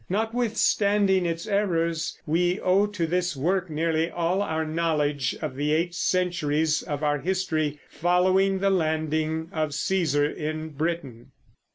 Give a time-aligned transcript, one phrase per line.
[0.09, 5.93] Notwithstanding its errors, we owe to this work nearly all our knowledge of the eight
[5.93, 11.33] centuries of our history following the landing of Cæsar in Britain.